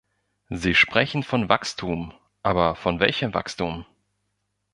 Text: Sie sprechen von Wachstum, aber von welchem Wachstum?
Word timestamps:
Sie 0.49 0.73
sprechen 0.73 1.21
von 1.21 1.47
Wachstum, 1.47 2.11
aber 2.41 2.73
von 2.75 2.99
welchem 2.99 3.35
Wachstum? 3.35 3.85